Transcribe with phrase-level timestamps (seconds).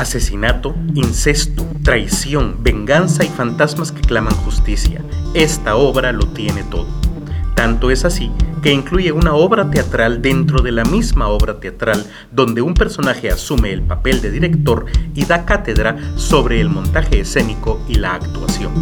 [0.00, 5.04] Asesinato, incesto, traición, venganza y fantasmas que claman justicia.
[5.34, 6.86] Esta obra lo tiene todo.
[7.54, 8.32] Tanto es así
[8.62, 13.74] que incluye una obra teatral dentro de la misma obra teatral donde un personaje asume
[13.74, 18.72] el papel de director y da cátedra sobre el montaje escénico y la actuación.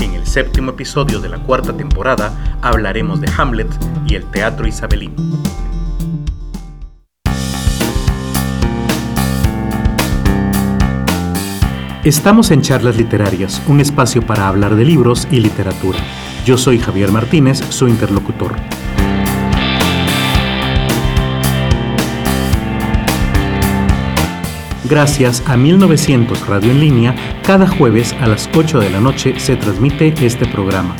[0.00, 3.70] En el séptimo episodio de la cuarta temporada hablaremos de Hamlet
[4.08, 5.14] y el teatro isabelino.
[12.04, 16.00] Estamos en Charlas Literarias, un espacio para hablar de libros y literatura.
[16.44, 18.56] Yo soy Javier Martínez, su interlocutor.
[24.90, 29.54] Gracias a 1900 Radio en línea, cada jueves a las 8 de la noche se
[29.54, 30.96] transmite este programa.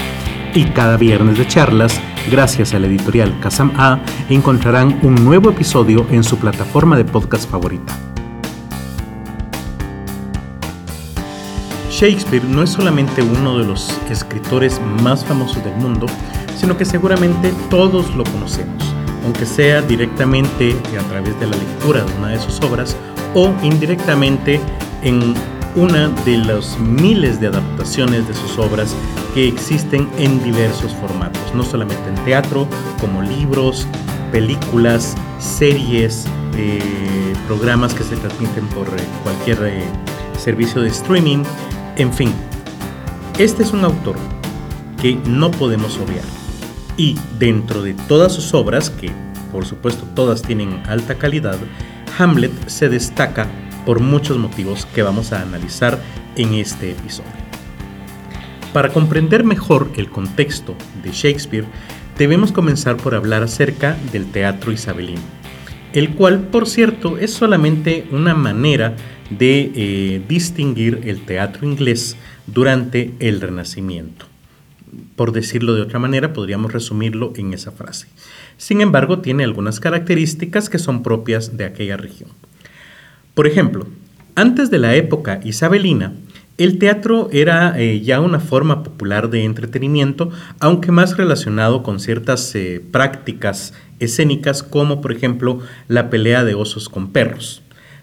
[0.55, 2.01] Y cada viernes de charlas,
[2.31, 7.51] gracias a la editorial Kazam A, encontrarán un nuevo episodio en su plataforma de podcast
[7.51, 8.12] favorita.
[12.03, 16.07] Shakespeare no es solamente uno de los escritores más famosos del mundo,
[16.57, 18.83] sino que seguramente todos lo conocemos,
[19.23, 22.97] aunque sea directamente a través de la lectura de una de sus obras
[23.35, 24.61] o indirectamente
[25.05, 25.33] en
[25.77, 28.97] una de las miles de adaptaciones de sus obras
[29.33, 32.67] que existen en diversos formatos, no solamente en teatro,
[33.01, 33.87] como libros,
[34.33, 36.83] películas, series, eh,
[37.47, 39.85] programas que se transmiten por eh, cualquier eh,
[40.37, 41.45] servicio de streaming,
[41.97, 42.33] en fin,
[43.39, 44.17] este es un autor
[45.01, 46.25] que no podemos obviar.
[46.97, 49.11] Y dentro de todas sus obras, que
[49.51, 51.59] por supuesto todas tienen alta calidad,
[52.19, 53.47] Hamlet se destaca
[53.85, 55.99] por muchos motivos que vamos a analizar
[56.37, 57.31] en este episodio.
[58.73, 61.67] Para comprender mejor el contexto de Shakespeare,
[62.17, 65.21] debemos comenzar por hablar acerca del teatro isabelino,
[65.93, 68.95] el cual, por cierto, es solamente una manera
[69.39, 72.17] de eh, distinguir el teatro inglés
[72.47, 74.27] durante el Renacimiento.
[75.17, 78.09] Por decirlo de otra manera, podríamos resumirlo en esa frase.
[78.57, 82.31] Sin embargo, tiene algunas características que son propias de aquella región.
[83.35, 83.87] Por ejemplo,
[84.35, 86.13] antes de la época isabelina,
[86.59, 90.31] el teatro era eh, ya una forma popular de entretenimiento,
[90.61, 96.89] aunque más relacionado con ciertas eh, prácticas escénicas como por ejemplo la pelea de osos
[96.89, 97.63] con perros.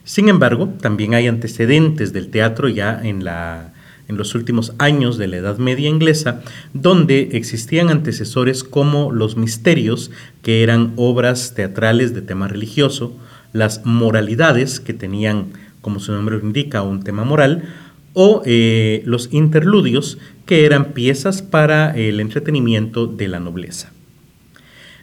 [0.09, 3.73] Sin embargo, también hay antecedentes del teatro ya en, la,
[4.07, 6.41] en los últimos años de la Edad Media inglesa,
[6.73, 10.09] donde existían antecesores como los misterios,
[10.41, 13.15] que eran obras teatrales de tema religioso,
[13.53, 15.49] las moralidades, que tenían,
[15.81, 17.65] como su nombre indica, un tema moral,
[18.13, 20.17] o eh, los interludios,
[20.47, 23.91] que eran piezas para el entretenimiento de la nobleza.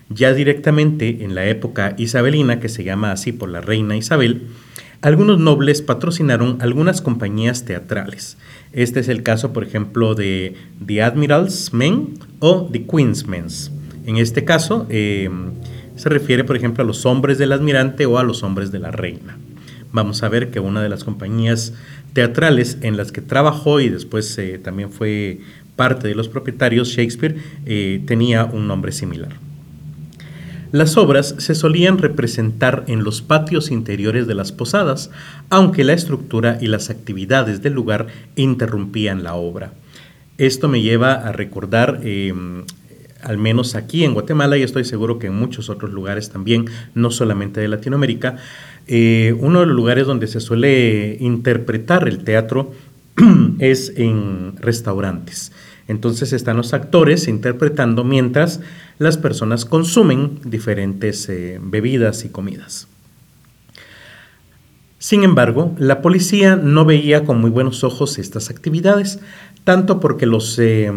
[0.08, 4.48] Ya directamente en la época isabelina, que se llama así por la reina Isabel,
[5.00, 8.36] algunos nobles patrocinaron algunas compañías teatrales.
[8.72, 13.46] Este es el caso, por ejemplo, de The Admiral's Men o The Queen's Men.
[14.06, 15.30] En este caso, eh,
[15.96, 18.90] se refiere, por ejemplo, a los hombres del admirante o a los hombres de la
[18.90, 19.38] reina.
[19.92, 21.72] Vamos a ver que una de las compañías
[22.12, 25.40] teatrales en las que trabajó y después eh, también fue
[25.74, 27.36] parte de los propietarios, Shakespeare,
[27.66, 29.45] eh, tenía un nombre similar.
[30.72, 35.10] Las obras se solían representar en los patios interiores de las posadas,
[35.48, 39.72] aunque la estructura y las actividades del lugar interrumpían la obra.
[40.38, 42.64] Esto me lleva a recordar, em,
[43.22, 47.10] al menos aquí en Guatemala y estoy seguro que en muchos otros lugares también, no
[47.10, 48.36] solamente de Latinoamérica,
[48.86, 52.72] eh, uno de los lugares donde se suele interpretar el teatro
[53.60, 55.52] es en restaurantes.
[55.88, 58.60] Entonces están los actores interpretando mientras
[58.98, 62.88] las personas consumen diferentes eh, bebidas y comidas.
[64.98, 69.20] Sin embargo, la policía no veía con muy buenos ojos estas actividades,
[69.62, 70.90] tanto porque los, eh,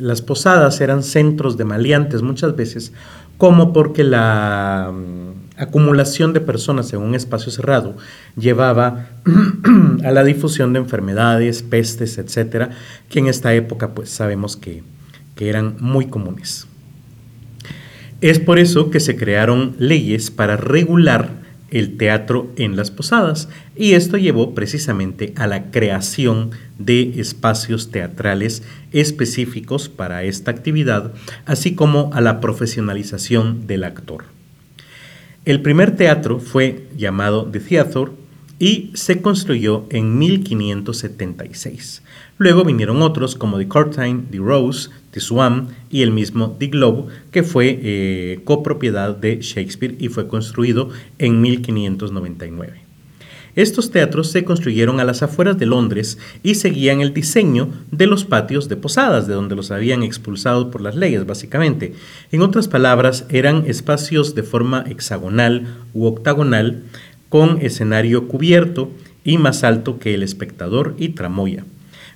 [0.00, 2.92] las posadas eran centros de maleantes muchas veces,
[3.38, 4.92] como porque la
[5.56, 7.96] acumulación de personas en un espacio cerrado
[8.36, 9.08] llevaba
[10.04, 12.70] a la difusión de enfermedades, pestes, etcétera,
[13.08, 14.82] que en esta época pues sabemos que,
[15.36, 16.66] que eran muy comunes.
[18.20, 23.94] Es por eso que se crearon leyes para regular el teatro en las posadas y
[23.94, 28.62] esto llevó precisamente a la creación de espacios teatrales
[28.92, 31.12] específicos para esta actividad,
[31.46, 34.24] así como a la profesionalización del actor.
[35.44, 38.12] El primer teatro fue llamado The Theatre
[38.60, 42.04] y se construyó en 1576.
[42.38, 47.12] Luego vinieron otros como The Courtine, The Rose, The Swan y el mismo The Globe,
[47.32, 52.81] que fue eh, copropiedad de Shakespeare y fue construido en 1599.
[53.54, 58.24] Estos teatros se construyeron a las afueras de Londres y seguían el diseño de los
[58.24, 61.92] patios de posadas, de donde los habían expulsado por las leyes, básicamente.
[62.30, 66.82] En otras palabras, eran espacios de forma hexagonal u octagonal,
[67.28, 68.90] con escenario cubierto
[69.24, 71.64] y más alto que el espectador y tramoya.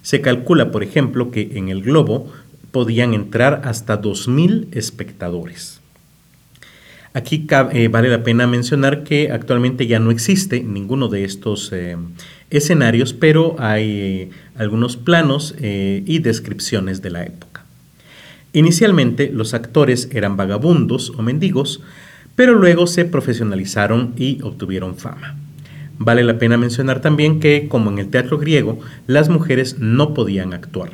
[0.03, 2.32] Se calcula, por ejemplo, que en el globo
[2.71, 5.75] podían entrar hasta 2.000 espectadores.
[7.17, 11.97] Aquí eh, vale la pena mencionar que actualmente ya no existe ninguno de estos eh,
[12.51, 17.65] escenarios, pero hay eh, algunos planos y descripciones de la época.
[18.53, 21.81] Inicialmente los actores eran vagabundos o mendigos,
[22.35, 25.37] pero luego se profesionalizaron y obtuvieron fama.
[25.97, 30.53] Vale la pena mencionar también que, como en el teatro griego, las mujeres no podían
[30.53, 30.91] actuar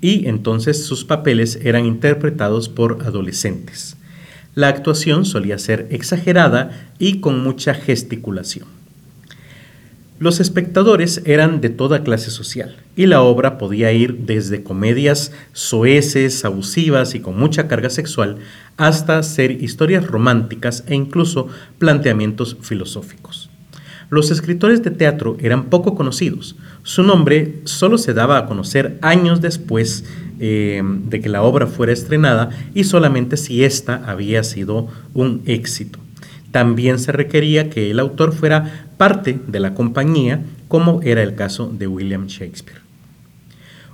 [0.00, 3.96] y entonces sus papeles eran interpretados por adolescentes.
[4.56, 8.66] La actuación solía ser exagerada y con mucha gesticulación.
[10.18, 16.42] Los espectadores eran de toda clase social y la obra podía ir desde comedias soeces,
[16.46, 18.38] abusivas y con mucha carga sexual
[18.78, 21.48] hasta ser historias románticas e incluso
[21.78, 23.50] planteamientos filosóficos.
[24.08, 26.56] Los escritores de teatro eran poco conocidos.
[26.82, 30.04] Su nombre solo se daba a conocer años después
[30.40, 35.98] eh, de que la obra fuera estrenada y solamente si ésta había sido un éxito.
[36.50, 41.70] También se requería que el autor fuera parte de la compañía, como era el caso
[41.72, 42.80] de William Shakespeare.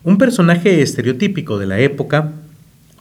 [0.04, 2.32] Un personaje estereotípico de la época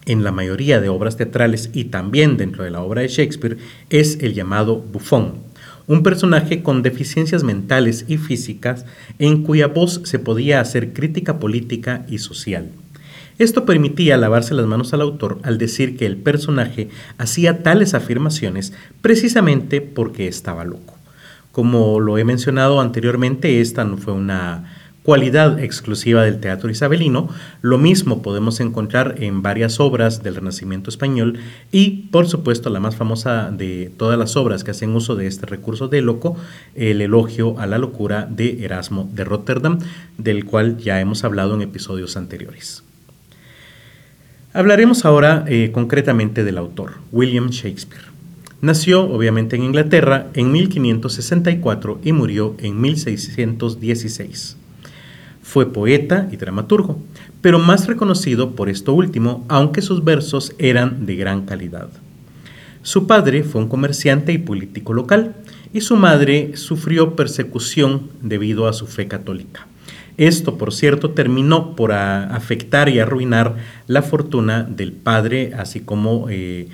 [0.06, 3.58] en la mayoría de obras teatrales y también dentro de la obra de Shakespeare
[3.90, 5.34] es el llamado bufón,
[5.86, 8.84] un personaje con deficiencias mentales y físicas
[9.18, 12.70] en cuya voz se podía hacer crítica política y social.
[13.38, 16.88] Esto permitía lavarse las manos al autor al decir que el personaje
[17.18, 20.94] hacía tales afirmaciones precisamente porque estaba loco.
[21.52, 24.64] Como lo he mencionado anteriormente, esta no fue una
[25.02, 27.28] cualidad exclusiva del teatro isabelino.
[27.60, 31.38] Lo mismo podemos encontrar en varias obras del Renacimiento español
[31.70, 35.46] y, por supuesto, la más famosa de todas las obras que hacen uso de este
[35.46, 36.36] recurso de loco,
[36.74, 39.78] el elogio a la locura de Erasmo de Rotterdam,
[40.18, 42.84] del cual ya hemos hablado en episodios anteriores.
[44.54, 48.04] Hablaremos ahora eh, concretamente del autor, William Shakespeare.
[48.60, 54.58] Nació obviamente en Inglaterra en 1564 y murió en 1616.
[55.42, 56.98] Fue poeta y dramaturgo,
[57.40, 61.88] pero más reconocido por esto último, aunque sus versos eran de gran calidad.
[62.82, 65.34] Su padre fue un comerciante y político local,
[65.72, 69.66] y su madre sufrió persecución debido a su fe católica.
[70.16, 73.56] Esto, por cierto, terminó por afectar y arruinar
[73.86, 76.68] la fortuna del padre, así como eh,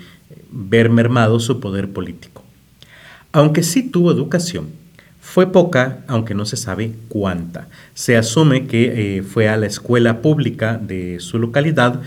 [0.51, 2.43] ver mermado su poder político.
[3.31, 4.67] Aunque sí tuvo educación,
[5.21, 7.67] fue poca, aunque no se sabe cuánta.
[7.93, 12.01] Se asume que eh, fue a la escuela pública de su localidad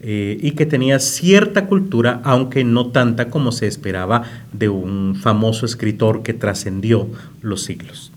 [0.00, 5.64] eh, y que tenía cierta cultura, aunque no tanta como se esperaba de un famoso
[5.64, 7.08] escritor que trascendió
[7.40, 8.13] los siglos.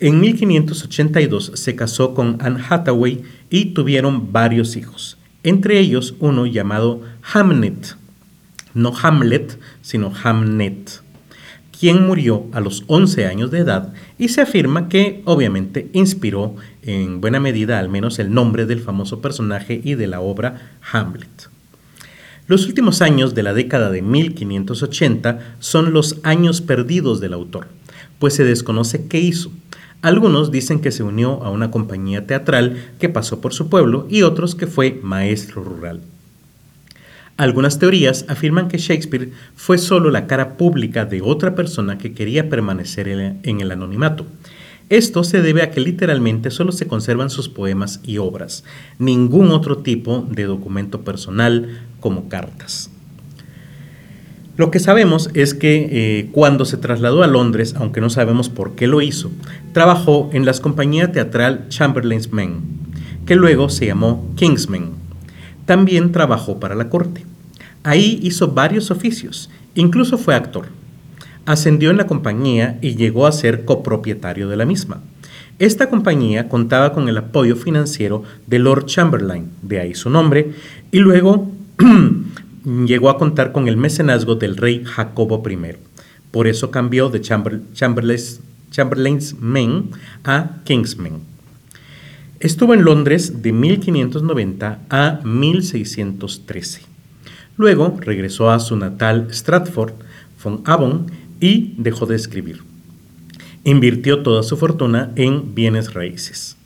[0.00, 7.00] En 1582 se casó con Anne Hathaway y tuvieron varios hijos, entre ellos uno llamado
[7.32, 7.96] Hamnet,
[8.74, 11.02] no Hamlet, sino Hamnet,
[11.76, 17.20] quien murió a los 11 años de edad y se afirma que obviamente inspiró en
[17.20, 21.48] buena medida al menos el nombre del famoso personaje y de la obra Hamlet.
[22.46, 27.66] Los últimos años de la década de 1580 son los años perdidos del autor,
[28.20, 29.50] pues se desconoce qué hizo,
[30.00, 34.22] algunos dicen que se unió a una compañía teatral que pasó por su pueblo y
[34.22, 36.00] otros que fue maestro rural.
[37.36, 42.48] Algunas teorías afirman que Shakespeare fue solo la cara pública de otra persona que quería
[42.48, 44.26] permanecer en el anonimato.
[44.88, 48.64] Esto se debe a que literalmente solo se conservan sus poemas y obras,
[48.98, 52.90] ningún otro tipo de documento personal como cartas.
[54.58, 58.74] Lo que sabemos es que eh, cuando se trasladó a Londres, aunque no sabemos por
[58.74, 59.30] qué lo hizo,
[59.72, 62.62] trabajó en la compañía teatral Chamberlain's Men,
[63.24, 64.90] que luego se llamó Kingsmen.
[65.64, 67.24] También trabajó para la corte.
[67.84, 70.66] Ahí hizo varios oficios, incluso fue actor.
[71.46, 75.00] Ascendió en la compañía y llegó a ser copropietario de la misma.
[75.60, 80.50] Esta compañía contaba con el apoyo financiero de Lord Chamberlain, de ahí su nombre,
[80.90, 81.48] y luego
[82.64, 85.76] llegó a contar con el mecenazgo del rey Jacobo I.
[86.30, 89.90] Por eso cambió de Chamberlain's, Men
[90.24, 91.20] a Kingsmen.
[92.40, 96.82] Estuvo en Londres de 1590 a 1613.
[97.56, 99.94] Luego regresó a su natal Stratford,
[100.42, 101.10] von Avon,
[101.40, 102.62] y dejó de escribir.
[103.64, 106.56] invirtió toda su fortuna en bienes raíces.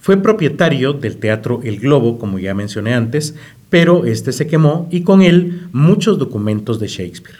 [0.00, 3.36] Fue propietario del Teatro El Globo, como ya mencioné antes,
[3.70, 7.38] pero este se quemó y con él muchos documentos de Shakespeare.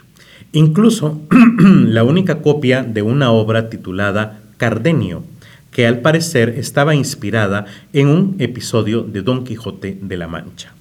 [0.52, 1.20] Incluso
[1.58, 5.24] la única copia de una obra titulada Cardenio,
[5.70, 10.72] que al parecer estaba inspirada en un episodio de Don Quijote de la Mancha.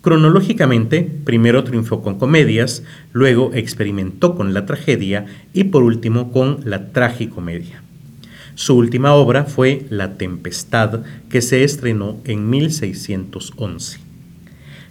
[0.00, 2.82] Cronológicamente, primero triunfó con comedias,
[3.12, 7.82] luego experimentó con la tragedia y por último con la tragicomedia.
[8.54, 13.98] Su última obra fue La Tempestad, que se estrenó en 1611.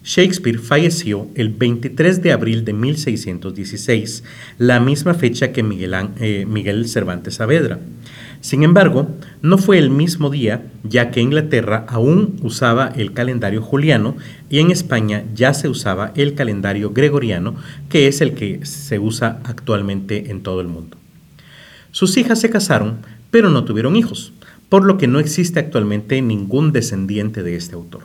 [0.04, 4.24] Shakespeare falleció el 23 de abril de 1616,
[4.58, 7.80] la misma fecha que Miguel, eh, Miguel Cervantes Saavedra.
[8.42, 9.08] Sin embargo,
[9.44, 14.16] no fue el mismo día, ya que Inglaterra aún usaba el calendario juliano
[14.50, 17.56] y en España ya se usaba el calendario gregoriano,
[17.88, 20.98] que es el que se usa actualmente en todo el mundo.
[21.92, 22.98] Sus hijas se casaron,
[23.32, 24.34] pero no tuvieron hijos,
[24.70, 28.04] por lo que no existe actualmente ningún descendiente de este autor.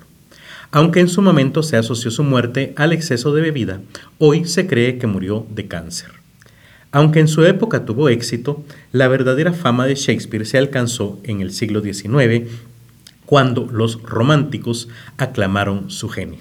[0.70, 3.80] Aunque en su momento se asoció su muerte al exceso de bebida,
[4.18, 6.10] hoy se cree que murió de cáncer.
[6.92, 11.52] Aunque en su época tuvo éxito, la verdadera fama de Shakespeare se alcanzó en el
[11.52, 12.48] siglo XIX,
[13.26, 16.40] cuando los románticos aclamaron su genio.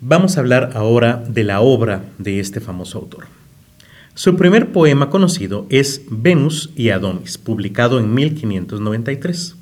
[0.00, 3.26] Vamos a hablar ahora de la obra de este famoso autor.
[4.14, 9.56] Su primer poema conocido es Venus y Adonis, publicado en 1593.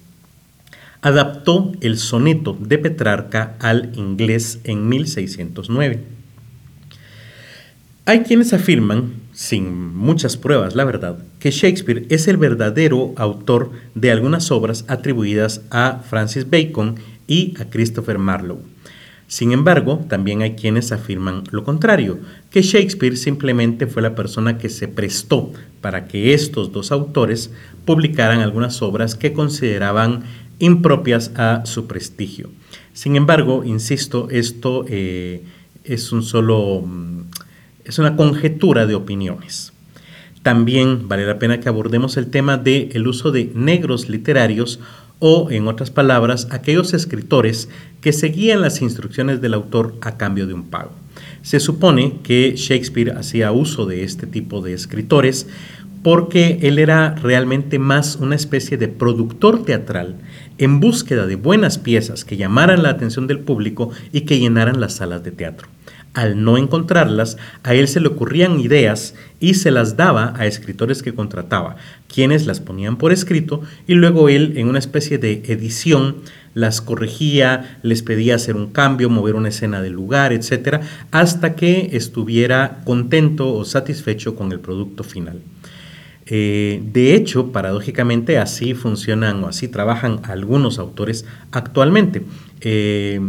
[1.01, 6.23] Adaptó el soneto de Petrarca al inglés en 1609
[8.05, 14.11] hay quienes afirman, sin muchas pruebas la verdad, que Shakespeare es el verdadero autor de
[14.11, 16.97] algunas obras atribuidas a Francis Bacon
[17.29, 18.72] y a Christopher Marlowe.
[19.33, 22.19] Sin embargo, también hay quienes afirman lo contrario,
[22.51, 27.51] que Shakespeare simplemente fue la persona que se prestó para que estos dos autores
[27.87, 30.25] publicaran algunas obras que consideraban
[30.59, 32.51] impropias a su prestigio.
[32.93, 35.43] Sin embargo, insisto, esto eh,
[35.83, 37.23] es un solo mm,
[37.87, 39.73] es una conjetura de opiniones.
[40.43, 44.79] También vale la pena que abordemos el tema del el uso de negros literarios
[45.25, 47.69] o, en otras palabras, aquellos escritores
[48.01, 50.91] que seguían las instrucciones del autor a cambio de un pago.
[51.43, 55.47] Se supone que Shakespeare hacía uso de este tipo de escritores
[56.03, 60.17] porque él era realmente más una especie de productor teatral
[60.59, 64.95] en búsqueda de buenas piezas que llamaran la atención del público y que llenaran las
[64.95, 65.69] salas de teatro.
[66.15, 71.03] Al no encontrarlas, a él se le ocurrían ideas y se las daba a escritores
[71.03, 71.77] que contrataba,
[72.13, 76.17] quienes las ponían por escrito y luego él en una especie de edición
[76.55, 81.91] las corregía, les pedía hacer un cambio, mover una escena del lugar, etcétera, hasta que
[81.93, 85.41] estuviera contento o satisfecho con el producto final.
[86.27, 92.23] Eh, de hecho, paradójicamente, así funcionan o así trabajan algunos autores actualmente.
[92.61, 93.21] Eh,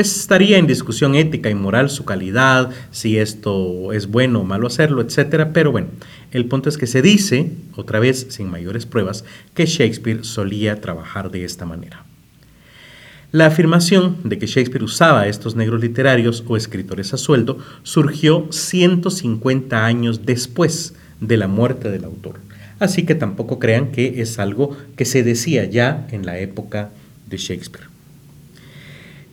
[0.00, 5.02] estaría en discusión ética y moral su calidad, si esto es bueno o malo hacerlo,
[5.02, 5.48] etc.
[5.52, 5.88] Pero bueno,
[6.32, 9.24] el punto es que se dice, otra vez sin mayores pruebas,
[9.54, 12.04] que Shakespeare solía trabajar de esta manera.
[13.32, 19.84] La afirmación de que Shakespeare usaba estos negros literarios o escritores a sueldo surgió 150
[19.84, 22.40] años después de la muerte del autor.
[22.78, 26.90] Así que tampoco crean que es algo que se decía ya en la época
[27.28, 27.95] de Shakespeare.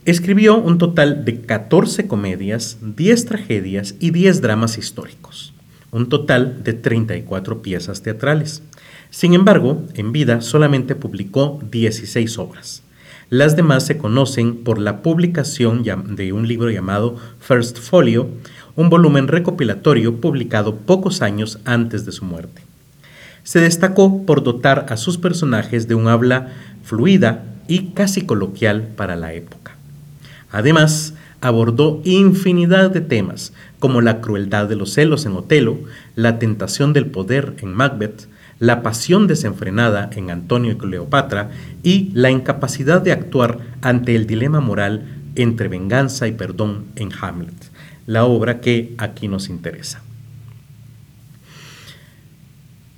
[0.05, 5.53] Escribió un total de 14 comedias, 10 tragedias y 10 dramas históricos,
[5.91, 8.63] un total de 34 piezas teatrales.
[9.11, 12.83] Sin embargo, en vida solamente publicó 16 obras.
[13.29, 18.27] Las demás se conocen por la publicación de un libro llamado First Folio,
[18.75, 22.61] un volumen recopilatorio publicado pocos años antes de su muerte.
[23.43, 26.51] Se destacó por dotar a sus personajes de un habla
[26.83, 29.62] fluida y casi coloquial para la época.
[30.53, 35.79] Además, abordó infinidad de temas, como la crueldad de los celos en Otelo,
[36.15, 38.29] la tentación del poder en Macbeth,
[38.59, 41.49] la pasión desenfrenada en Antonio y Cleopatra
[41.81, 45.05] y la incapacidad de actuar ante el dilema moral
[45.35, 47.71] entre venganza y perdón en Hamlet,
[48.05, 50.03] la obra que aquí nos interesa.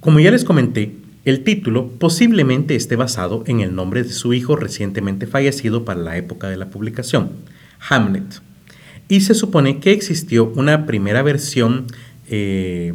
[0.02, 0.94] Como ya les comenté,
[1.26, 6.18] el título posiblemente esté basado en el nombre de su hijo recientemente fallecido para la
[6.18, 7.32] época de la publicación,
[7.90, 8.42] Hamlet.
[9.08, 11.88] Y se supone que existió una primera versión
[12.28, 12.94] eh,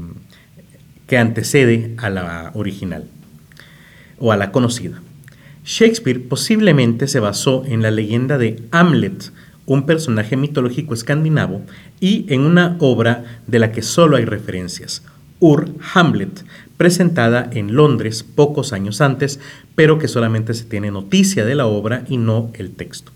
[1.08, 3.04] que antecede a la original
[4.18, 5.02] o a la conocida.
[5.64, 9.32] Shakespeare posiblemente se basó en la leyenda de Hamlet,
[9.66, 11.62] un personaje mitológico escandinavo,
[12.00, 15.02] y en una obra de la que solo hay referencias,
[15.40, 16.44] Ur Hamlet,
[16.80, 19.38] presentada en Londres pocos años antes,
[19.74, 23.12] pero que solamente se tiene noticia de la obra y no el texto.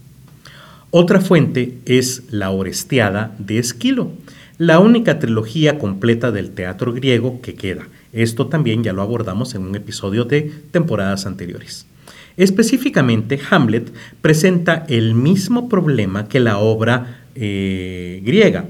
[0.90, 4.10] Otra fuente es la Orestiada de Esquilo,
[4.58, 7.88] la única trilogía completa del teatro griego que queda.
[8.12, 11.86] Esto también ya lo abordamos en un episodio de temporadas anteriores.
[12.36, 18.66] Específicamente, Hamlet presenta el mismo problema que la obra eh, griega,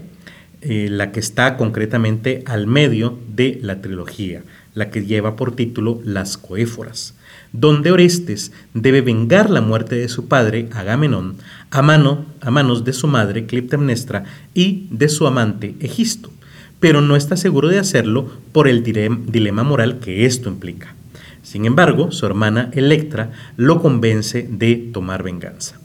[0.65, 4.43] eh, la que está concretamente al medio de la trilogía,
[4.75, 7.15] la que lleva por título Las Coéforas,
[7.53, 11.37] donde Orestes debe vengar la muerte de su padre, Agamenón,
[11.71, 16.33] a, mano, a manos de su madre, Clitemnestra, y de su amante, Egisto,
[16.81, 20.95] pero no está seguro de hacerlo por el dilema moral que esto implica.
[21.43, 25.79] Sin embargo, su hermana Electra lo convence de tomar venganza.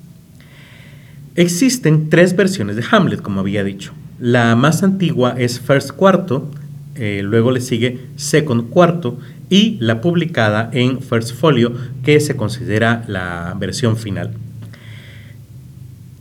[1.35, 3.93] Existen tres versiones de Hamlet, como había dicho.
[4.19, 6.49] La más antigua es First Cuarto,
[6.95, 9.17] eh, luego le sigue Second Cuarto
[9.49, 11.71] y la publicada en First Folio,
[12.03, 14.31] que se considera la versión final.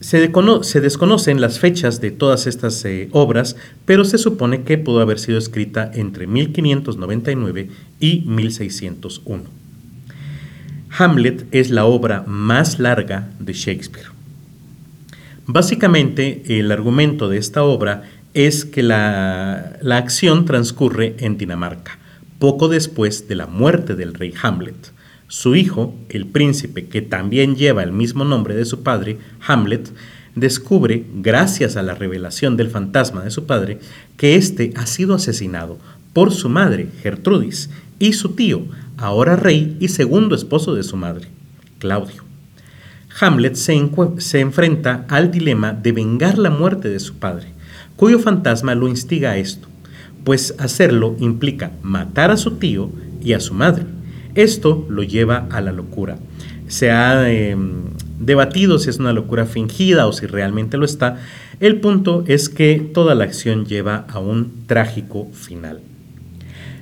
[0.01, 5.19] Se, desconocen las fechas de todas estas eh, obras, pero se supone que pudo haber
[5.19, 9.43] sido escrita entre 1599 y 1601.
[10.97, 14.18] Hamlet es la obra más larga de Shakespeare.
[15.51, 18.03] Básicamente, el argumento de esta obra
[18.35, 21.99] es que la, la acción transcurre en Dinamarca,
[22.39, 24.93] poco después de la muerte del rey Hamlet.
[25.27, 29.91] Su hijo, el príncipe, que también lleva el mismo nombre de su padre, Hamlet,
[30.35, 33.79] descubre, gracias a la revelación del fantasma de su padre,
[34.19, 35.79] que éste ha sido asesinado
[36.13, 38.67] por su madre, Gertrudis, y su tío,
[38.99, 41.29] ahora rey y segundo esposo de su madre,
[41.79, 42.28] Claudio.
[43.21, 47.49] Hamlet se, enfrenta al dilema de vengar la muerte de su padre,
[47.97, 49.69] cuyo fantasma lo instiga a esto,
[50.25, 52.91] pues hacerlo implica matar a su tío
[53.23, 53.85] y a su madre
[54.39, 56.17] esto lo lleva a la locura.
[56.69, 57.87] Se ha em,
[58.21, 61.17] debatido si es una locura fingida o si realmente lo está.
[61.59, 65.81] El punto es que toda la acción lleva a un trágico final.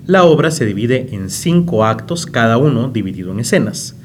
[0.06, 3.96] La obra se divide en cinco actos, cada uno dividido en escenas.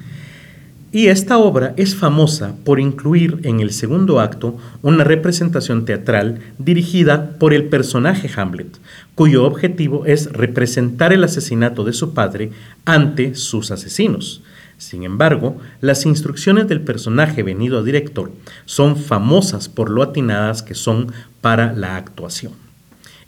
[0.93, 7.37] Y esta obra es famosa por incluir en el segundo acto una representación teatral dirigida
[7.39, 8.77] por el personaje Hamlet,
[9.15, 12.51] cuyo objetivo es representar el asesinato de su padre
[12.83, 14.43] ante sus asesinos.
[14.77, 18.31] Sin embargo, las instrucciones del personaje venido a director
[18.65, 22.60] son famosas por lo atinadas que son para la actuación.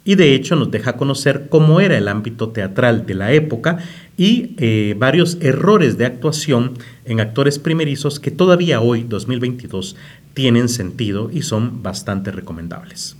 [0.04, 3.78] Y de hecho nos deja conocer cómo era el ámbito teatral de la época
[4.16, 6.74] y eh, varios errores de actuación
[7.06, 9.96] en actores primerizos que todavía hoy, 2022,
[10.34, 13.16] tienen sentido y son bastante recomendables.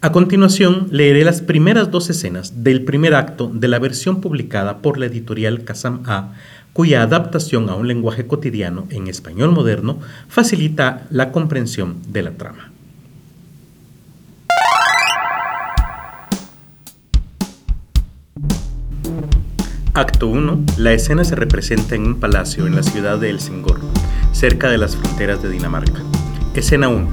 [0.00, 4.96] A continuación, leeré las primeras dos escenas del primer acto de la versión publicada por
[4.96, 6.34] la editorial Kazam A,
[6.72, 12.67] cuya adaptación a un lenguaje cotidiano en español moderno facilita la comprensión de la trama.
[19.98, 20.64] Acto 1.
[20.76, 23.80] La escena se representa en un palacio en la ciudad de Helsingor,
[24.30, 26.04] cerca de las fronteras de Dinamarca.
[26.54, 27.08] Escena 1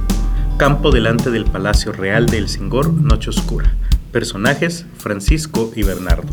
[0.58, 3.74] Campo delante del Palacio Real de Singor, Noche Oscura.
[4.12, 6.30] Personajes, Francisco y Bernardo.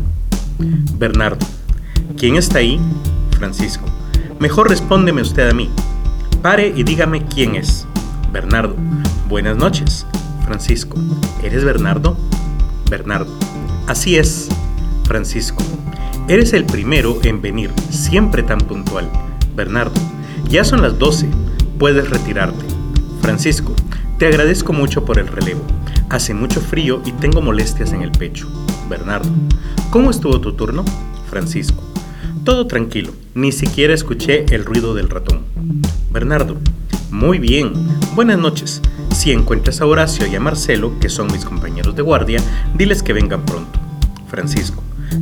[0.99, 1.43] Bernardo.
[2.19, 2.79] ¿Quién está ahí?
[3.31, 3.85] Francisco.
[4.39, 5.71] Mejor respóndeme usted a mí.
[6.43, 7.87] Pare y dígame quién es.
[8.31, 8.75] Bernardo.
[9.27, 10.05] Buenas noches.
[10.45, 10.99] Francisco.
[11.41, 12.15] ¿Eres Bernardo?
[12.91, 13.33] Bernardo.
[13.87, 14.49] Así es.
[15.05, 15.63] Francisco.
[16.29, 19.09] Eres el primero en venir, siempre tan puntual.
[19.57, 19.99] Bernardo.
[20.47, 21.27] Ya son las 12.
[21.77, 22.63] Puedes retirarte.
[23.21, 23.75] Francisco.
[24.17, 25.61] Te agradezco mucho por el relevo.
[26.09, 28.47] Hace mucho frío y tengo molestias en el pecho.
[28.89, 29.29] Bernardo.
[29.89, 30.85] ¿Cómo estuvo tu turno?
[31.29, 31.83] Francisco.
[32.45, 35.41] Todo tranquilo, ni siquiera escuché el ruido del ratón.
[36.09, 36.55] Bernardo.
[37.11, 37.73] Muy bien,
[38.15, 38.81] buenas noches.
[39.13, 42.39] Si encuentras a Horacio y a Marcelo, que son mis compañeros de guardia,
[42.75, 43.77] diles que vengan pronto.
[44.29, 44.81] Francisco.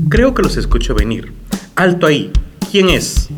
[0.10, 1.34] Creo que los escucho venir.
[1.76, 2.32] Alto ahí.
[2.72, 3.30] ¿Quién es?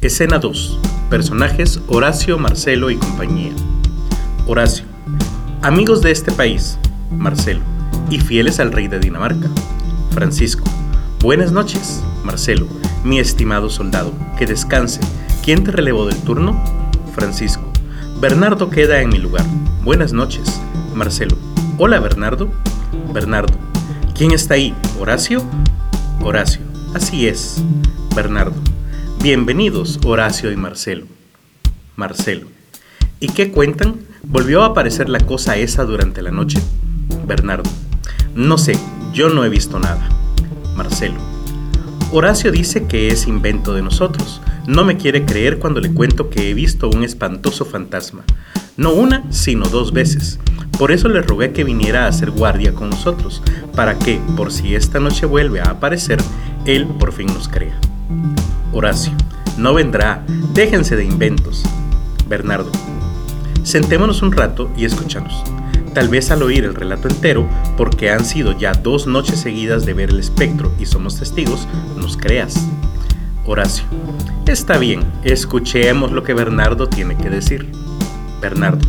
[0.00, 0.78] Escena 2.
[1.10, 3.52] Personajes Horacio, Marcelo y compañía.
[4.46, 4.84] Horacio.
[5.62, 6.78] Amigos de este país,
[7.10, 7.60] Marcelo.
[8.10, 9.48] Y fieles al rey de Dinamarca,
[10.12, 10.64] Francisco.
[11.20, 12.68] Buenas noches, Marcelo,
[13.02, 14.12] mi estimado soldado.
[14.38, 15.00] Que descanse.
[15.44, 16.62] ¿Quién te relevó del turno?
[17.14, 17.64] Francisco.
[18.20, 19.44] Bernardo queda en mi lugar.
[19.82, 20.60] Buenas noches,
[20.94, 21.36] Marcelo.
[21.78, 22.48] Hola, Bernardo.
[23.12, 23.65] Bernardo.
[24.16, 24.74] ¿Quién está ahí?
[24.98, 25.44] ¿Horacio?
[26.22, 26.62] Horacio.
[26.94, 27.62] Así es,
[28.14, 28.54] Bernardo.
[29.22, 31.04] Bienvenidos, Horacio y Marcelo.
[31.96, 32.46] Marcelo.
[33.20, 33.96] ¿Y qué cuentan?
[34.22, 36.58] ¿Volvió a aparecer la cosa esa durante la noche?
[37.26, 37.68] Bernardo.
[38.34, 38.78] No sé,
[39.12, 40.08] yo no he visto nada.
[40.74, 41.20] Marcelo.
[42.10, 44.40] Horacio dice que es invento de nosotros.
[44.66, 48.24] No me quiere creer cuando le cuento que he visto un espantoso fantasma.
[48.76, 50.38] No una, sino dos veces.
[50.78, 53.42] Por eso le rogué que viniera a hacer guardia con nosotros,
[53.74, 56.18] para que, por si esta noche vuelve a aparecer,
[56.66, 57.74] él por fin nos crea.
[58.72, 59.12] Horacio,
[59.56, 61.62] no vendrá, déjense de inventos.
[62.28, 62.70] Bernardo,
[63.62, 65.42] sentémonos un rato y escuchamos.
[65.94, 69.94] Tal vez al oír el relato entero, porque han sido ya dos noches seguidas de
[69.94, 72.68] ver el espectro y somos testigos, nos creas.
[73.46, 73.86] Horacio,
[74.46, 77.72] está bien, escuchemos lo que Bernardo tiene que decir.
[78.40, 78.86] Bernardo,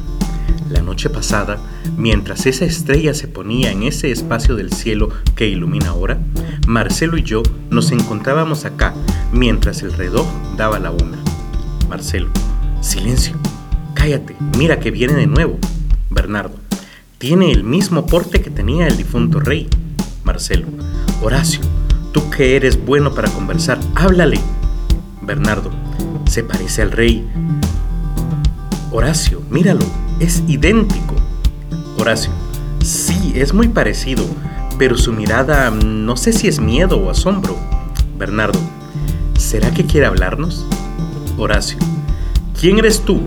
[0.70, 1.58] la noche pasada,
[1.98, 6.20] mientras esa estrella se ponía en ese espacio del cielo que ilumina ahora,
[6.68, 8.94] Marcelo y yo nos encontrábamos acá
[9.32, 11.18] mientras el reloj daba la una.
[11.90, 12.30] Marcelo,
[12.82, 13.36] silencio,
[13.94, 15.58] cállate, mira que viene de nuevo.
[16.10, 16.56] Bernardo,
[17.18, 19.68] tiene el mismo porte que tenía el difunto rey.
[20.24, 20.68] Marcelo,
[21.22, 21.62] Horacio,
[22.12, 24.40] tú que eres bueno para conversar, háblale.
[25.22, 25.72] Bernardo,
[26.26, 27.26] se parece al rey.
[28.98, 29.86] Horacio, míralo,
[30.20, 31.14] es idéntico.
[32.00, 32.32] Horacio,
[32.84, 34.26] sí, es muy parecido,
[34.80, 37.56] pero su mirada no sé si es miedo o asombro.
[38.18, 38.60] Bernardo,
[39.38, 40.66] ¿será que quiere hablarnos?
[41.38, 41.78] Horacio,
[42.60, 43.22] ¿quién eres tú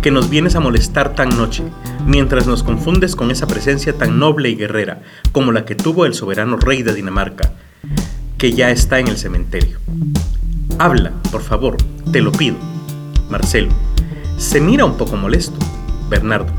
[0.00, 1.64] que nos vienes a molestar tan noche,
[2.06, 5.02] mientras nos confundes con esa presencia tan noble y guerrera
[5.32, 7.52] como la que tuvo el soberano rey de Dinamarca,
[8.38, 9.80] que ya está en el cementerio?
[10.78, 11.76] Habla, por favor,
[12.10, 12.56] te lo pido.
[13.28, 13.68] Marcelo,
[14.40, 15.58] se mira un poco molesto.
[16.08, 16.50] Bernardo,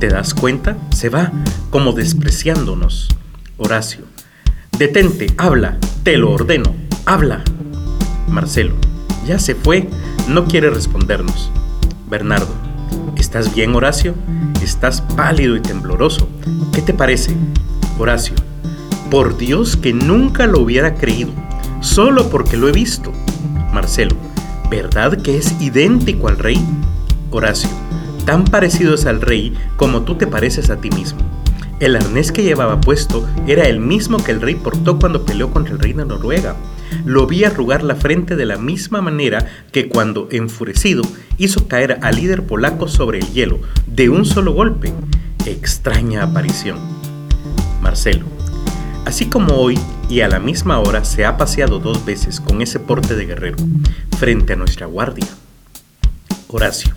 [0.00, 0.76] ¿te das cuenta?
[0.90, 1.30] Se va
[1.70, 3.08] como despreciándonos.
[3.56, 4.04] Horacio,
[4.76, 6.74] detente, habla, te lo ordeno,
[7.06, 7.44] habla.
[8.26, 8.74] Marcelo,
[9.26, 9.88] ya se fue,
[10.28, 11.52] no quiere respondernos.
[12.10, 12.52] Bernardo,
[13.16, 14.14] ¿estás bien, Horacio?
[14.60, 16.28] Estás pálido y tembloroso.
[16.72, 17.32] ¿Qué te parece?
[18.00, 18.34] Horacio,
[19.08, 21.30] por Dios que nunca lo hubiera creído,
[21.80, 23.12] solo porque lo he visto.
[23.72, 24.16] Marcelo,
[24.70, 26.62] ¿verdad que es idéntico al rey?
[27.30, 27.70] Horacio,
[28.24, 31.20] tan parecidos al rey como tú te pareces a ti mismo.
[31.80, 35.74] El arnés que llevaba puesto era el mismo que el rey portó cuando peleó contra
[35.74, 36.56] el rey de Noruega.
[37.04, 41.02] Lo vi arrugar la frente de la misma manera que cuando, enfurecido,
[41.36, 44.92] hizo caer al líder polaco sobre el hielo, de un solo golpe.
[45.46, 46.78] Extraña aparición.
[47.80, 48.37] Marcelo.
[49.08, 52.78] Así como hoy y a la misma hora se ha paseado dos veces con ese
[52.78, 53.56] porte de guerrero,
[54.18, 55.26] frente a nuestra guardia.
[56.48, 56.92] Horacio,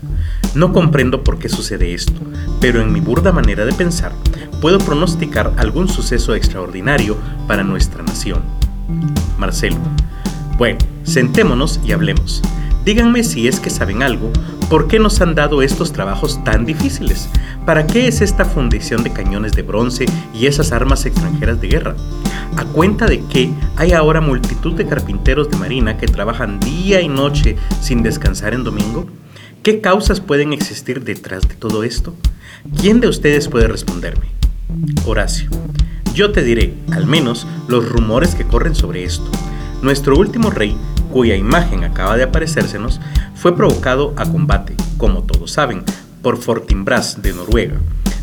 [0.54, 2.20] no comprendo por qué sucede esto,
[2.60, 4.12] pero en mi burda manera de pensar
[4.60, 7.16] puedo pronosticar algún suceso extraordinario
[7.48, 8.42] para nuestra nación.
[9.38, 9.78] Marcelo,
[10.58, 12.42] bueno, sentémonos y hablemos.
[12.84, 14.32] Díganme si es que saben algo,
[14.68, 17.28] ¿por qué nos han dado estos trabajos tan difíciles?
[17.64, 21.94] ¿Para qué es esta fundición de cañones de bronce y esas armas extranjeras de guerra?
[22.56, 27.08] ¿A cuenta de que hay ahora multitud de carpinteros de marina que trabajan día y
[27.08, 29.06] noche sin descansar en domingo?
[29.62, 32.16] ¿Qué causas pueden existir detrás de todo esto?
[32.80, 34.26] ¿Quién de ustedes puede responderme?
[35.06, 35.50] Horacio.
[36.14, 39.30] Yo te diré, al menos, los rumores que corren sobre esto.
[39.82, 40.76] Nuestro último rey,
[41.12, 43.00] cuya imagen acaba de aparecérsenos,
[43.34, 45.84] fue provocado a combate, como todos saben,
[46.22, 47.76] por Fortinbras de Noruega,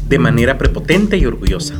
[0.07, 1.75] de manera prepotente y orgullosa.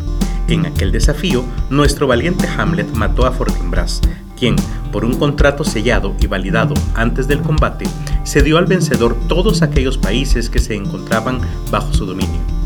[0.47, 4.01] En aquel desafío, nuestro valiente Hamlet mató a Fortinbras,
[4.37, 4.55] quien,
[4.91, 7.85] por un contrato sellado y validado antes del combate,
[8.25, 11.39] cedió al vencedor todos aquellos países que se encontraban
[11.71, 12.58] bajo su dominio.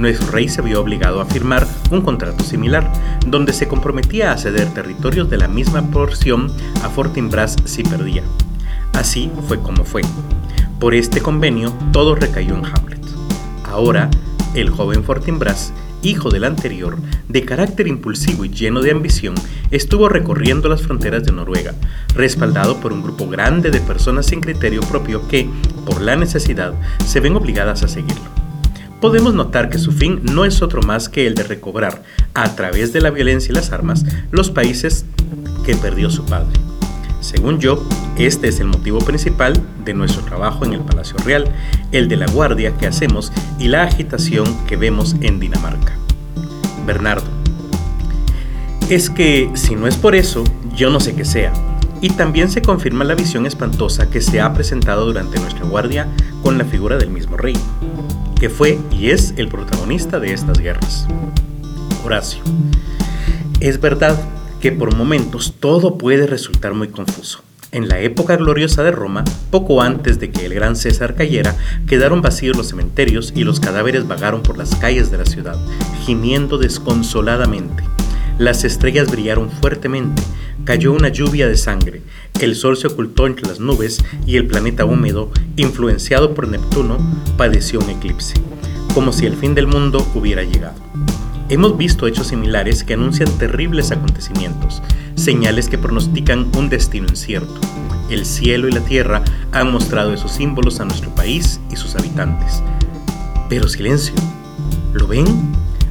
[0.00, 2.90] Nuestro rey se vio obligado a firmar un contrato similar,
[3.26, 6.50] donde se comprometía a ceder territorios de la misma porción
[6.82, 8.22] a Fortinbras si perdía.
[8.94, 10.00] Así fue como fue.
[10.78, 13.02] Por este convenio todo recayó en Hamlet.
[13.64, 14.08] Ahora,
[14.54, 16.96] el joven Fortinbras hijo del anterior,
[17.28, 19.34] de carácter impulsivo y lleno de ambición,
[19.70, 21.74] estuvo recorriendo las fronteras de Noruega,
[22.14, 25.46] respaldado por un grupo grande de personas sin criterio propio que,
[25.84, 26.72] por la necesidad,
[27.04, 28.39] se ven obligadas a seguirlo.
[29.00, 32.02] Podemos notar que su fin no es otro más que el de recobrar,
[32.34, 35.06] a través de la violencia y las armas, los países
[35.64, 36.52] que perdió su padre.
[37.20, 37.82] Según yo,
[38.18, 39.54] este es el motivo principal
[39.86, 41.44] de nuestro trabajo en el Palacio Real,
[41.92, 45.96] el de la guardia que hacemos y la agitación que vemos en Dinamarca.
[46.86, 47.26] Bernardo.
[48.90, 50.44] Es que si no es por eso,
[50.76, 51.52] yo no sé qué sea.
[52.02, 56.08] Y también se confirma la visión espantosa que se ha presentado durante nuestra guardia
[56.42, 57.54] con la figura del mismo rey,
[58.40, 61.06] que fue y es el protagonista de estas guerras.
[62.02, 62.42] Horacio.
[63.60, 64.18] Es verdad
[64.62, 67.42] que por momentos todo puede resultar muy confuso.
[67.70, 71.54] En la época gloriosa de Roma, poco antes de que el gran César cayera,
[71.86, 75.56] quedaron vacíos los cementerios y los cadáveres vagaron por las calles de la ciudad,
[76.04, 77.84] gimiendo desconsoladamente.
[78.40, 80.22] Las estrellas brillaron fuertemente,
[80.64, 82.00] cayó una lluvia de sangre,
[82.40, 86.96] el sol se ocultó entre las nubes y el planeta húmedo, influenciado por Neptuno,
[87.36, 88.32] padeció un eclipse,
[88.94, 90.80] como si el fin del mundo hubiera llegado.
[91.50, 94.80] Hemos visto hechos similares que anuncian terribles acontecimientos,
[95.16, 97.60] señales que pronostican un destino incierto.
[98.08, 99.22] El cielo y la tierra
[99.52, 102.62] han mostrado esos símbolos a nuestro país y sus habitantes.
[103.50, 104.14] Pero silencio.
[104.94, 105.26] ¿Lo ven?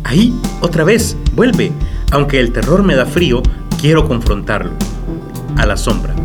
[0.04, 1.72] Ahí, otra vez, vuelve.
[2.12, 3.42] Aunque el terror me da frío,
[3.80, 4.72] quiero confrontarlo.
[5.58, 6.16] A la sombra.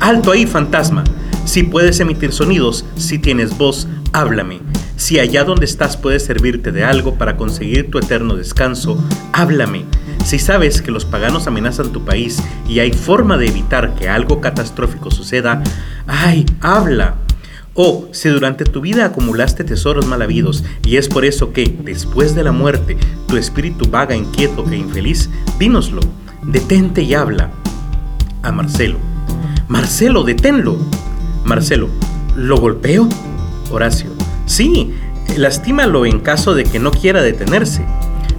[0.00, 1.04] Alto ahí, fantasma.
[1.44, 4.60] Si puedes emitir sonidos, si tienes voz, háblame.
[4.96, 9.84] Si allá donde estás puedes servirte de algo para conseguir tu eterno descanso, háblame.
[10.24, 14.40] Si sabes que los paganos amenazan tu país y hay forma de evitar que algo
[14.40, 15.62] catastrófico suceda,
[16.06, 17.16] ¡ay, habla!
[17.74, 22.36] O si durante tu vida acumulaste tesoros mal habidos y es por eso que, después
[22.36, 26.00] de la muerte, tu espíritu vaga, inquieto e infeliz, dínoslo,
[26.42, 27.50] detente y habla.
[28.42, 28.98] A Marcelo.
[29.66, 30.78] Marcelo, deténlo.
[31.44, 31.88] Marcelo,
[32.36, 33.08] ¿lo golpeo?
[33.70, 34.10] Horacio,
[34.46, 34.94] sí,
[35.36, 37.84] lastímalo en caso de que no quiera detenerse.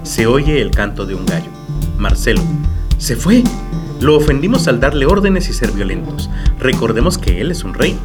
[0.02, 1.50] Se oye el canto de un gallo.
[1.98, 2.42] Marcelo,
[2.96, 3.44] se fue.
[4.00, 6.28] Lo ofendimos al darle órdenes y ser violentos.
[6.60, 7.96] Recordemos que él es un rey.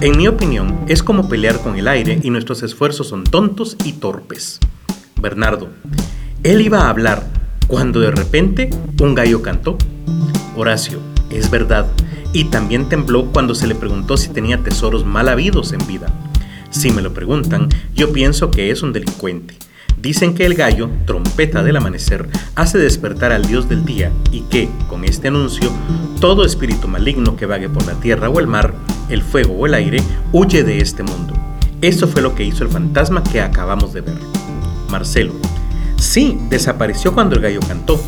[0.00, 3.92] En mi opinión, es como pelear con el aire y nuestros esfuerzos son tontos y
[3.92, 4.58] torpes.
[5.20, 5.68] Bernardo,
[6.42, 7.26] él iba a hablar
[7.68, 9.78] cuando de repente un gallo cantó.
[10.56, 10.98] Horacio,
[11.30, 11.86] es verdad,
[12.32, 16.08] y también tembló cuando se le preguntó si tenía tesoros mal habidos en vida.
[16.70, 19.56] Si me lo preguntan, yo pienso que es un delincuente.
[20.00, 24.68] Dicen que el gallo, trompeta del amanecer, hace despertar al dios del día y que,
[24.88, 25.70] con este anuncio,
[26.20, 28.74] todo espíritu maligno que vague por la tierra o el mar,
[29.08, 31.34] el fuego o el aire, huye de este mundo.
[31.80, 34.18] Eso fue lo que hizo el fantasma que acabamos de ver.
[34.90, 35.32] Marcelo.
[35.98, 38.00] Sí, desapareció cuando el gallo cantó,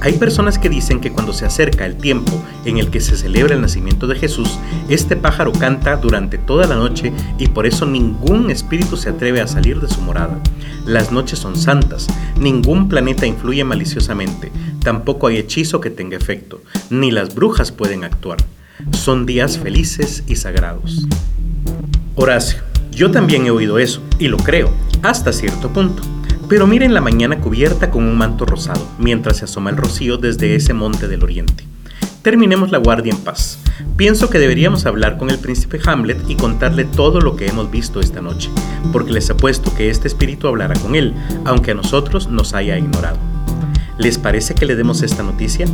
[0.00, 2.32] hay personas que dicen que cuando se acerca el tiempo
[2.64, 6.76] en el que se celebra el nacimiento de Jesús, este pájaro canta durante toda la
[6.76, 10.38] noche y por eso ningún espíritu se atreve a salir de su morada.
[10.86, 12.06] Las noches son santas,
[12.38, 14.52] ningún planeta influye maliciosamente,
[14.82, 18.38] tampoco hay hechizo que tenga efecto, ni las brujas pueden actuar.
[18.92, 21.06] Son días felices y sagrados.
[22.16, 24.70] Horacio, yo también he oído eso, y lo creo,
[25.02, 26.02] hasta cierto punto.
[26.48, 30.54] Pero miren la mañana cubierta con un manto rosado, mientras se asoma el rocío desde
[30.54, 31.64] ese monte del oriente.
[32.22, 33.58] Terminemos la guardia en paz.
[33.96, 38.00] Pienso que deberíamos hablar con el príncipe Hamlet y contarle todo lo que hemos visto
[38.00, 38.50] esta noche,
[38.92, 43.18] porque les apuesto que este espíritu hablará con él, aunque a nosotros nos haya ignorado.
[43.98, 45.66] ¿Les parece que le demos esta noticia?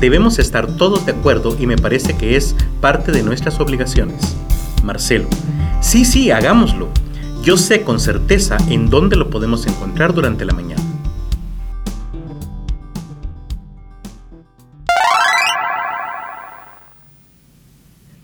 [0.00, 4.36] Debemos estar todos de acuerdo y me parece que es parte de nuestras obligaciones.
[4.82, 5.28] Marcelo,
[5.80, 6.88] sí, sí, hagámoslo.
[7.42, 10.82] Yo sé con certeza en dónde lo podemos encontrar durante la mañana.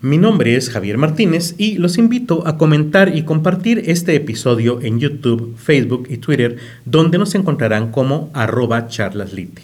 [0.01, 4.99] Mi nombre es Javier Martínez y los invito a comentar y compartir este episodio en
[4.99, 9.63] YouTube, Facebook y Twitter, donde nos encontrarán como arroba charlaslite.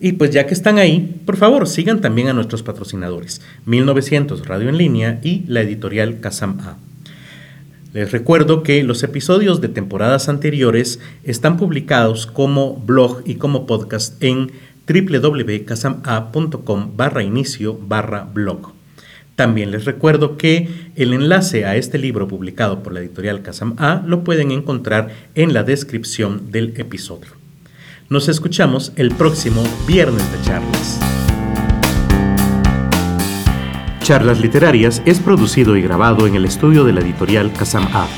[0.00, 4.68] Y pues ya que están ahí, por favor sigan también a nuestros patrocinadores, 1900 Radio
[4.68, 6.91] en Línea y la editorial Kazam A.
[7.92, 14.22] Les recuerdo que los episodios de temporadas anteriores están publicados como blog y como podcast
[14.22, 14.50] en
[14.86, 18.72] www.casama.com barra inicio barra blog.
[19.36, 24.02] También les recuerdo que el enlace a este libro publicado por la editorial Casam A
[24.06, 27.32] lo pueden encontrar en la descripción del episodio.
[28.08, 31.11] Nos escuchamos el próximo viernes de charlas.
[34.02, 38.08] Charlas Literarias es producido y grabado en el estudio de la editorial Kazam A.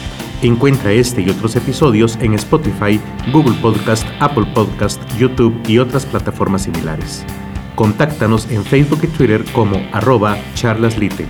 [0.40, 2.98] Encuentra este y otros episodios en Spotify,
[3.30, 7.26] Google Podcast, Apple Podcast, YouTube y otras plataformas similares.
[7.74, 11.26] Contáctanos en Facebook y Twitter como arroba charlaslite.